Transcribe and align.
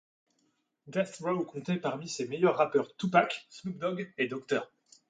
Death 0.87 1.17
Row 1.21 1.45
comptait 1.45 1.75
parmi 1.77 2.09
ses 2.09 2.27
meilleurs 2.27 2.57
rappeurs 2.57 2.91
Tupac, 2.97 3.45
Snoop 3.51 3.77
Dogg 3.77 4.11
et 4.17 4.25
Dr. 4.27 4.67